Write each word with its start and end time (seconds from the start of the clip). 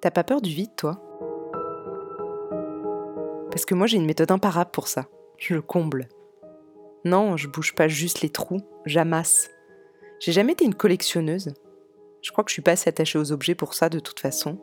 T'as 0.00 0.12
pas 0.12 0.22
peur 0.22 0.40
du 0.40 0.50
vide, 0.50 0.76
toi? 0.76 1.02
Parce 3.50 3.64
que 3.64 3.74
moi 3.74 3.88
j'ai 3.88 3.96
une 3.96 4.06
méthode 4.06 4.30
imparable 4.30 4.70
pour 4.70 4.86
ça. 4.86 5.06
Je 5.38 5.54
le 5.54 5.62
comble. 5.62 6.08
Non, 7.04 7.36
je 7.36 7.48
bouge 7.48 7.74
pas 7.74 7.88
juste 7.88 8.20
les 8.20 8.30
trous, 8.30 8.60
j'amasse. 8.84 9.50
J'ai 10.20 10.32
jamais 10.32 10.52
été 10.52 10.64
une 10.64 10.74
collectionneuse. 10.74 11.52
Je 12.22 12.30
crois 12.30 12.44
que 12.44 12.50
je 12.50 12.54
suis 12.54 12.62
pas 12.62 12.72
assez 12.72 12.88
attachée 12.88 13.18
aux 13.18 13.32
objets 13.32 13.56
pour 13.56 13.74
ça 13.74 13.88
de 13.88 13.98
toute 13.98 14.20
façon. 14.20 14.58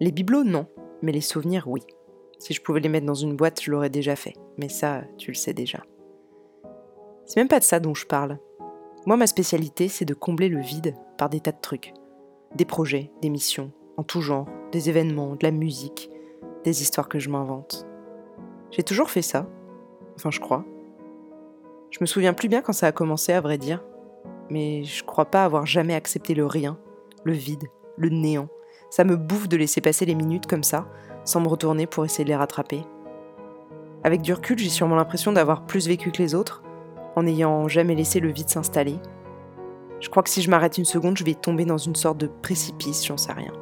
Les 0.00 0.12
bibelots, 0.12 0.44
non, 0.44 0.66
mais 1.02 1.12
les 1.12 1.20
souvenirs, 1.20 1.66
oui. 1.66 1.80
Si 2.38 2.52
je 2.52 2.62
pouvais 2.62 2.80
les 2.80 2.88
mettre 2.88 3.06
dans 3.06 3.14
une 3.14 3.36
boîte, 3.36 3.60
je 3.62 3.70
l'aurais 3.70 3.90
déjà 3.90 4.14
fait. 4.16 4.34
Mais 4.56 4.68
ça, 4.68 5.02
tu 5.18 5.30
le 5.30 5.36
sais 5.36 5.54
déjà. 5.54 5.82
C'est 7.24 7.40
même 7.40 7.48
pas 7.48 7.60
de 7.60 7.64
ça 7.64 7.80
dont 7.80 7.94
je 7.94 8.06
parle. 8.06 8.38
Moi, 9.06 9.16
ma 9.16 9.26
spécialité, 9.26 9.88
c'est 9.88 10.04
de 10.04 10.14
combler 10.14 10.48
le 10.48 10.60
vide 10.60 10.94
par 11.18 11.28
des 11.28 11.40
tas 11.40 11.52
de 11.52 11.60
trucs. 11.60 11.94
Des 12.54 12.64
projets, 12.64 13.10
des 13.22 13.30
missions, 13.30 13.72
en 13.96 14.02
tout 14.02 14.20
genre, 14.20 14.46
des 14.72 14.88
événements, 14.88 15.36
de 15.36 15.44
la 15.44 15.50
musique, 15.50 16.10
des 16.64 16.82
histoires 16.82 17.08
que 17.08 17.18
je 17.18 17.30
m'invente. 17.30 17.86
J'ai 18.70 18.82
toujours 18.82 19.10
fait 19.10 19.22
ça. 19.22 19.46
Enfin, 20.16 20.30
je 20.30 20.40
crois. 20.40 20.64
Je 21.90 21.98
me 22.00 22.06
souviens 22.06 22.32
plus 22.32 22.48
bien 22.48 22.60
quand 22.60 22.72
ça 22.72 22.88
a 22.88 22.92
commencé, 22.92 23.32
à 23.32 23.40
vrai 23.40 23.58
dire. 23.58 23.84
Mais 24.50 24.84
je 24.84 25.04
crois 25.04 25.26
pas 25.26 25.44
avoir 25.44 25.64
jamais 25.64 25.94
accepté 25.94 26.34
le 26.34 26.46
rien, 26.46 26.78
le 27.22 27.32
vide, 27.32 27.68
le 27.96 28.08
néant. 28.08 28.48
Ça 28.90 29.04
me 29.04 29.16
bouffe 29.16 29.48
de 29.48 29.56
laisser 29.56 29.80
passer 29.80 30.04
les 30.04 30.14
minutes 30.14 30.46
comme 30.46 30.64
ça, 30.64 30.88
sans 31.24 31.40
me 31.40 31.48
retourner 31.48 31.86
pour 31.86 32.04
essayer 32.04 32.24
de 32.24 32.30
les 32.30 32.36
rattraper. 32.36 32.82
Avec 34.02 34.22
du 34.22 34.32
recul, 34.34 34.58
j'ai 34.58 34.68
sûrement 34.68 34.96
l'impression 34.96 35.32
d'avoir 35.32 35.64
plus 35.64 35.88
vécu 35.88 36.10
que 36.10 36.22
les 36.22 36.34
autres, 36.34 36.62
en 37.16 37.22
n'ayant 37.22 37.68
jamais 37.68 37.94
laissé 37.94 38.20
le 38.20 38.30
vide 38.30 38.48
s'installer. 38.48 38.98
Je 40.00 40.10
crois 40.10 40.22
que 40.22 40.28
si 40.28 40.42
je 40.42 40.50
m'arrête 40.50 40.76
une 40.76 40.84
seconde, 40.84 41.16
je 41.16 41.24
vais 41.24 41.34
tomber 41.34 41.64
dans 41.64 41.78
une 41.78 41.94
sorte 41.94 42.18
de 42.18 42.26
précipice, 42.26 43.06
j'en 43.06 43.16
sais 43.16 43.32
rien. 43.32 43.52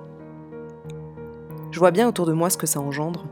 Je 1.73 1.79
vois 1.79 1.91
bien 1.91 2.07
autour 2.07 2.27
de 2.27 2.35
moi 2.35 2.51
ce 2.51 2.59
que 2.59 2.67
ça 2.67 2.81
engendre. 2.81 3.25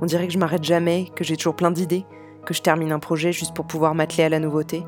On 0.00 0.06
dirait 0.06 0.26
que 0.26 0.32
je 0.32 0.38
m'arrête 0.38 0.64
jamais, 0.64 1.10
que 1.14 1.24
j'ai 1.24 1.36
toujours 1.36 1.54
plein 1.54 1.70
d'idées, 1.70 2.06
que 2.46 2.54
je 2.54 2.62
termine 2.62 2.90
un 2.90 2.98
projet 2.98 3.32
juste 3.32 3.54
pour 3.54 3.66
pouvoir 3.66 3.94
m'atteler 3.94 4.24
à 4.24 4.30
la 4.30 4.40
nouveauté. 4.40 4.82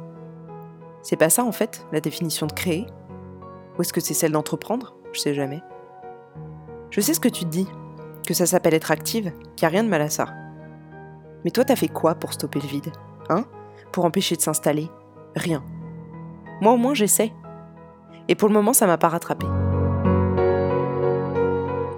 C'est 1.03 1.17
pas 1.17 1.29
ça 1.29 1.45
en 1.45 1.53
fait, 1.53 1.87
la 1.93 2.01
définition 2.01 2.47
de 2.47 2.53
créer 2.53 2.87
Ou 3.77 3.83
est-ce 3.83 3.93
que 3.93 4.01
c'est 4.01 4.15
celle 4.15 4.33
d'entreprendre? 4.33 4.97
Je 5.13 5.21
sais 5.21 5.35
jamais. 5.35 5.63
Je 6.91 7.03
sais 7.03 7.13
ce 7.13 7.21
que 7.21 7.29
tu 7.29 7.45
te 7.45 7.51
dis, 7.51 7.69
que 8.27 8.33
ça 8.33 8.47
s'appelle 8.47 8.75
être 8.75 8.91
active, 8.91 9.33
qu'il 9.55 9.69
n'y 9.69 9.75
a 9.75 9.77
rien 9.77 9.85
de 9.85 9.91
mal 9.91 10.01
à 10.01 10.09
ça. 10.09 10.27
Mais 11.45 11.51
toi, 11.51 11.67
t'as 11.67 11.77
fait 11.77 11.89
quoi 11.89 12.15
pour 12.15 12.33
stopper 12.33 12.61
le 12.61 12.69
vide? 12.69 12.93
Hein? 13.29 13.45
Pour 13.93 14.07
empêcher 14.07 14.35
de 14.35 14.41
s'installer? 14.41 14.89
Rien. 15.37 15.63
Moi 16.63 16.73
au 16.73 16.79
moins, 16.79 16.95
j'essaie. 16.95 17.33
Et 18.29 18.35
pour 18.35 18.49
le 18.49 18.55
moment, 18.55 18.73
ça 18.73 18.87
m'a 18.87 18.99
pas 18.99 19.09
rattrapé. 19.09 19.47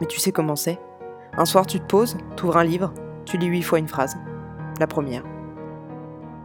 Mais 0.01 0.07
tu 0.07 0.19
sais 0.19 0.33
comment 0.33 0.57
c'est 0.57 0.79
Un 1.35 1.45
soir, 1.45 1.67
tu 1.67 1.79
te 1.81 1.87
poses, 1.87 2.17
t'ouvres 2.37 2.57
un 2.57 2.65
livre, 2.65 2.93
tu 3.27 3.37
lis 3.37 3.47
huit 3.47 3.63
fois 3.63 3.79
une 3.79 3.89
phrase. 3.89 4.17
La 4.79 4.87
première. 4.87 5.25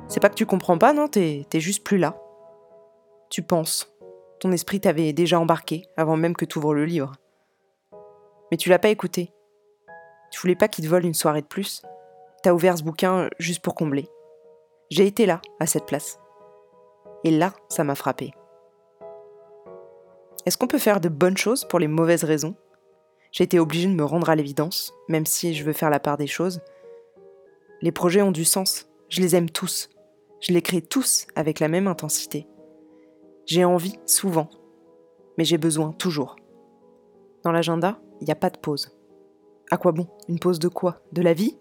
C'est 0.07 0.19
pas 0.19 0.29
que 0.29 0.35
tu 0.35 0.45
comprends 0.45 0.77
pas, 0.77 0.93
non, 0.93 1.07
t'es 1.07 1.45
juste 1.53 1.83
plus 1.83 1.97
là. 1.97 2.21
Tu 3.29 3.41
penses. 3.41 3.91
Ton 4.39 4.51
esprit 4.51 4.79
t'avait 4.79 5.13
déjà 5.13 5.39
embarqué 5.39 5.85
avant 5.97 6.17
même 6.17 6.35
que 6.35 6.45
tu 6.45 6.57
ouvres 6.57 6.75
le 6.75 6.85
livre. 6.85 7.13
Mais 8.51 8.57
tu 8.57 8.69
l'as 8.69 8.79
pas 8.79 8.89
écouté. 8.89 9.31
Tu 10.31 10.39
voulais 10.39 10.55
pas 10.55 10.67
qu'il 10.67 10.85
te 10.85 10.89
vole 10.89 11.05
une 11.05 11.13
soirée 11.13 11.41
de 11.41 11.47
plus. 11.47 11.81
T'as 12.43 12.53
ouvert 12.53 12.77
ce 12.77 12.83
bouquin 12.83 13.29
juste 13.39 13.63
pour 13.63 13.73
combler. 13.73 14.07
J'ai 14.91 15.07
été 15.07 15.25
là, 15.25 15.41
à 15.59 15.65
cette 15.65 15.85
place. 15.85 16.19
Et 17.23 17.31
là, 17.31 17.53
ça 17.69 17.83
m'a 17.83 17.95
frappé. 17.95 18.33
Est-ce 20.45 20.57
qu'on 20.57 20.67
peut 20.67 20.77
faire 20.77 20.99
de 20.99 21.09
bonnes 21.09 21.37
choses 21.37 21.65
pour 21.65 21.79
les 21.79 21.87
mauvaises 21.87 22.23
raisons? 22.23 22.55
J'ai 23.37 23.59
obligée 23.59 23.89
de 23.89 23.93
me 23.93 24.05
rendre 24.05 24.29
à 24.29 24.35
l'évidence, 24.35 24.93
même 25.09 25.25
si 25.25 25.53
je 25.53 25.65
veux 25.65 25.73
faire 25.73 25.89
la 25.89 25.99
part 25.99 26.15
des 26.15 26.25
choses. 26.25 26.61
Les 27.81 27.91
projets 27.91 28.21
ont 28.21 28.31
du 28.31 28.45
sens, 28.45 28.87
je 29.09 29.19
les 29.19 29.35
aime 29.35 29.49
tous. 29.49 29.89
Je 30.39 30.53
les 30.53 30.61
crée 30.61 30.81
tous 30.81 31.27
avec 31.35 31.59
la 31.59 31.67
même 31.67 31.87
intensité. 31.87 32.47
J'ai 33.45 33.65
envie 33.65 33.99
souvent, 34.05 34.49
mais 35.37 35.43
j'ai 35.43 35.57
besoin 35.57 35.91
toujours. 35.91 36.37
Dans 37.43 37.51
l'agenda, 37.51 37.99
il 38.21 38.25
n'y 38.25 38.31
a 38.31 38.35
pas 38.35 38.49
de 38.49 38.57
pause. 38.57 38.97
À 39.69 39.75
quoi 39.75 39.91
bon? 39.91 40.07
Une 40.29 40.39
pause 40.39 40.59
de 40.59 40.69
quoi? 40.69 41.01
De 41.11 41.21
la 41.21 41.33
vie? 41.33 41.57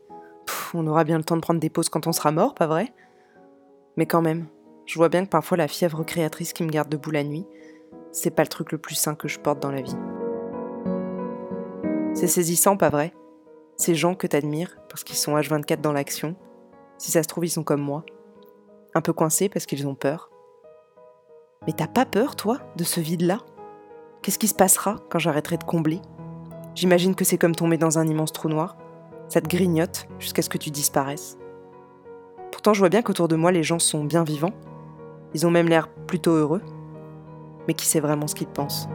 On 0.75 0.87
aura 0.87 1.03
bien 1.03 1.19
le 1.19 1.25
temps 1.25 1.37
de 1.37 1.41
prendre 1.41 1.61
des 1.61 1.71
pauses 1.71 1.89
quand 1.89 2.07
on 2.07 2.13
sera 2.13 2.31
mort, 2.31 2.55
pas 2.55 2.69
vrai? 2.69 2.95
Mais 3.97 4.07
quand 4.07 4.23
même, 4.23 4.47
je 4.87 4.95
vois 4.95 5.09
bien 5.09 5.25
que 5.25 5.31
parfois 5.31 5.57
la 5.57 5.67
fièvre 5.67 6.05
créatrice 6.05 6.53
qui 6.53 6.63
me 6.63 6.71
garde 6.71 6.89
debout 6.89 7.11
la 7.11 7.25
nuit, 7.25 7.47
c'est 8.13 8.31
pas 8.31 8.43
le 8.43 8.49
truc 8.49 8.71
le 8.71 8.79
plus 8.79 8.95
sain 8.95 9.17
que 9.17 9.27
je 9.27 9.41
porte 9.41 9.61
dans 9.61 9.73
la 9.73 9.83
vie. 9.83 9.97
C'est 12.15 12.29
saisissant, 12.29 12.77
pas 12.77 12.91
vrai? 12.91 13.13
Ces 13.77 13.95
gens 13.95 14.15
que 14.15 14.27
t'admires 14.27 14.77
parce 14.89 15.05
qu'ils 15.05 15.17
sont 15.17 15.37
H24 15.37 15.81
dans 15.81 15.93
l'action, 15.93 16.37
si 16.97 17.11
ça 17.11 17.23
se 17.23 17.29
trouve, 17.29 17.45
ils 17.45 17.51
sont 17.51 17.65
comme 17.65 17.83
moi. 17.83 18.05
Un 18.95 19.01
peu 19.01 19.13
coincés 19.13 19.49
parce 19.49 19.67
qu'ils 19.67 19.87
ont 19.89 19.97
peur, 19.97 20.31
mais 21.67 21.73
t'as 21.73 21.87
pas 21.87 22.05
peur, 22.05 22.37
toi, 22.37 22.59
de 22.77 22.85
ce 22.85 23.01
vide-là? 23.01 23.39
Qu'est-ce 24.23 24.39
qui 24.39 24.49
se 24.49 24.55
passera 24.55 24.97
quand 25.09 25.19
j'arrêterai 25.19 25.57
de 25.57 25.65
combler? 25.65 26.01
J'imagine 26.75 27.15
que 27.15 27.25
c'est 27.25 27.39
comme 27.39 27.55
tomber 27.55 27.79
dans 27.79 27.99
un 27.99 28.07
immense 28.07 28.33
trou 28.33 28.49
noir. 28.49 28.77
Ça 29.29 29.41
te 29.41 29.49
grignote 29.49 30.07
jusqu'à 30.19 30.43
ce 30.43 30.51
que 30.51 30.59
tu 30.59 30.71
disparaisses. 30.71 31.39
Pourtant, 32.53 32.75
je 32.75 32.81
vois 32.81 32.91
bien 32.91 33.03
qu'autour 33.03 33.29
de 33.29 33.37
moi, 33.37 33.51
les 33.51 33.63
gens 33.63 33.79
sont 33.79 34.05
bien 34.05 34.25
vivants. 34.25 34.53
Ils 35.33 35.47
ont 35.47 35.51
même 35.51 35.69
l'air 35.69 35.89
plutôt 35.89 36.33
heureux. 36.33 36.63
Mais 37.67 37.75
qui 37.75 37.87
sait 37.87 38.01
vraiment 38.01 38.27
ce 38.27 38.35
qu'ils 38.35 38.47
pensent? 38.47 38.89